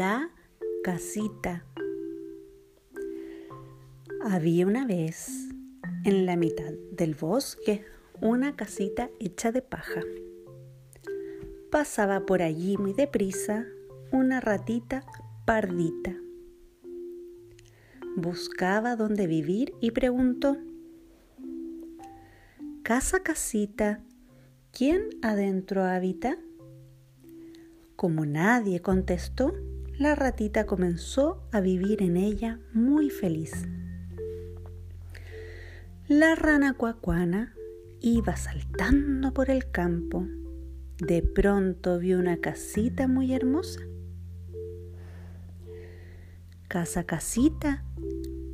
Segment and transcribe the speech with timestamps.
[0.00, 0.30] La
[0.82, 1.66] casita.
[4.22, 5.50] Había una vez
[6.06, 7.84] en la mitad del bosque
[8.18, 10.00] una casita hecha de paja.
[11.70, 13.66] Pasaba por allí muy deprisa
[14.10, 15.04] una ratita
[15.44, 16.16] pardita.
[18.16, 20.56] Buscaba dónde vivir y preguntó,
[22.82, 24.00] Casa casita,
[24.72, 26.38] ¿quién adentro habita?
[27.96, 29.52] Como nadie contestó,
[30.00, 33.68] la ratita comenzó a vivir en ella muy feliz.
[36.08, 37.54] La rana cuacuana
[38.00, 40.26] iba saltando por el campo.
[40.96, 43.80] De pronto vio una casita muy hermosa.
[46.66, 47.84] Casa casita,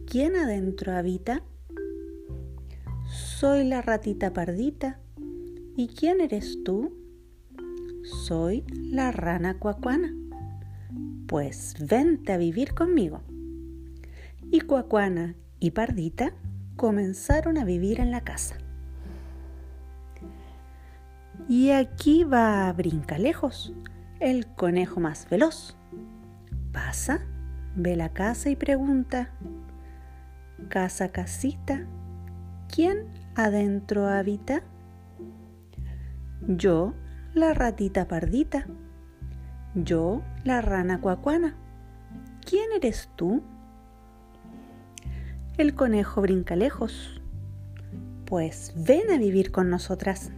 [0.05, 1.44] ¿quién adentro habita?
[3.38, 4.98] Soy la ratita pardita.
[5.77, 6.92] ¿Y quién eres tú?
[8.02, 10.25] Soy la rana cuacuana.
[11.27, 13.22] Pues vente a vivir conmigo.
[14.50, 16.33] Y cuacuana y pardita
[16.77, 18.56] comenzaron a vivir en la casa.
[21.48, 23.72] Y aquí va Brincalejos,
[24.20, 25.77] el conejo más veloz.
[26.72, 27.20] Pasa,
[27.74, 29.30] ve la casa y pregunta,
[30.68, 31.86] casa casita,
[32.72, 34.62] ¿quién adentro habita?
[36.46, 36.94] Yo,
[37.34, 38.66] la ratita pardita.
[39.77, 41.55] Yo, la rana cuacuana.
[42.48, 43.42] ¿Quién eres tú?
[45.58, 47.20] El conejo brinca lejos.
[48.24, 50.33] Pues ven a vivir con nosotras.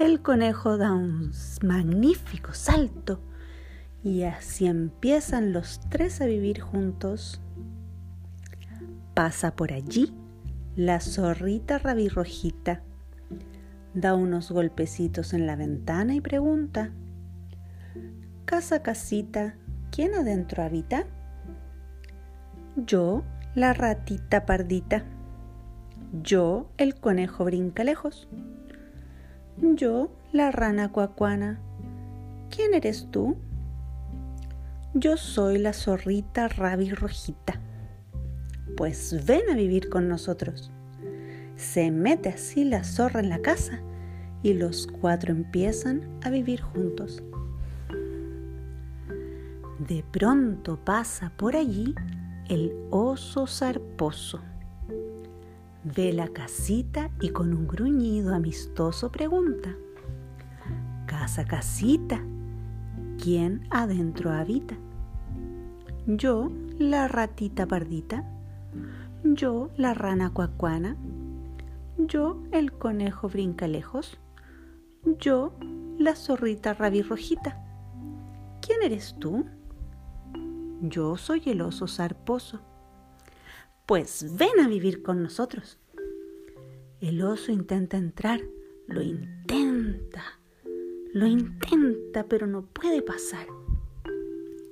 [0.00, 1.30] El conejo da un
[1.62, 3.20] magnífico salto
[4.02, 7.40] y así empiezan los tres a vivir juntos.
[9.14, 10.12] Pasa por allí
[10.74, 12.82] la zorrita rabirrojita
[13.94, 16.90] da unos golpecitos en la ventana y pregunta,
[18.44, 19.54] Casa, casita,
[19.90, 21.06] ¿quién adentro habita?
[22.76, 23.24] Yo,
[23.54, 25.04] la ratita pardita.
[26.22, 28.28] Yo, el conejo brinca lejos.
[29.56, 31.60] Yo, la rana cuacuana.
[32.50, 33.36] ¿Quién eres tú?
[34.92, 37.60] Yo soy la zorrita rabi rojita.
[38.76, 40.70] Pues ven a vivir con nosotros.
[41.56, 43.80] Se mete así la zorra en la casa
[44.42, 47.22] y los cuatro empiezan a vivir juntos.
[49.78, 51.94] De pronto pasa por allí
[52.48, 54.40] el oso zarposo.
[55.84, 59.74] Ve la casita y con un gruñido amistoso pregunta,
[61.06, 62.20] Casa, casita,
[63.22, 64.74] ¿quién adentro habita?
[66.06, 68.24] Yo, la ratita pardita.
[69.22, 70.96] Yo, la rana cuacuana
[71.96, 74.18] yo el conejo brinca lejos,
[75.18, 75.54] yo
[75.98, 77.60] la zorrita rabirrojita.
[78.60, 79.44] ¿Quién eres tú?
[80.80, 82.60] Yo soy el oso zarposo.
[83.86, 85.78] Pues ven a vivir con nosotros.
[87.00, 88.40] El oso intenta entrar,
[88.86, 90.22] lo intenta,
[91.12, 93.46] lo intenta, pero no puede pasar.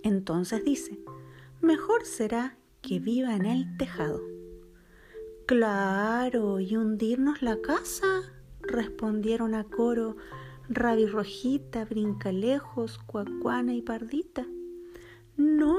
[0.03, 0.99] Entonces dice,
[1.61, 4.32] mejor será que viva en el tejado.
[5.55, 8.23] Claro, y hundirnos la casa,
[8.63, 10.17] respondieron a coro
[10.71, 14.47] Rabirrojita, Brincalejos, Cuacuana y Pardita.
[15.37, 15.77] No,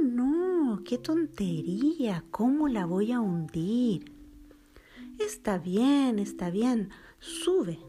[0.00, 4.12] no, qué tontería, ¿cómo la voy a hundir?
[5.18, 7.80] Está bien, está bien, sube.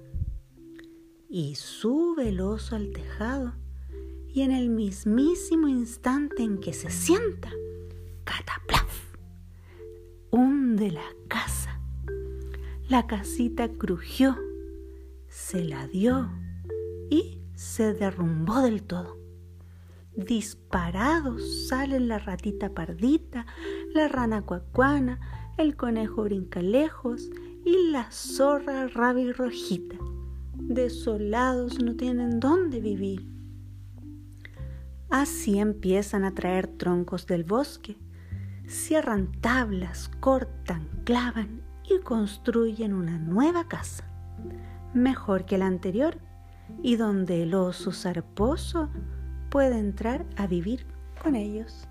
[1.30, 3.54] Y sube el oso al tejado,
[4.34, 7.52] y en el mismísimo instante en que se sienta,
[8.24, 8.79] cataplaf
[10.80, 11.80] hunde la casa.
[12.88, 14.38] La casita crujió,
[15.28, 16.30] se la dio
[17.10, 19.18] y se derrumbó del todo.
[20.16, 23.46] Disparados salen la ratita pardita,
[23.94, 25.20] la rana cuacuana,
[25.58, 27.30] el conejo brincalejos
[27.66, 29.98] y la zorra rojita.
[30.56, 33.28] Desolados no tienen dónde vivir.
[35.10, 37.98] Así empiezan a traer troncos del bosque
[38.70, 44.04] cierran tablas, cortan, clavan y construyen una nueva casa,
[44.94, 46.18] mejor que la anterior,
[46.84, 48.90] y donde el oso zarposo
[49.50, 50.86] puede entrar a vivir
[51.22, 51.88] con ellos.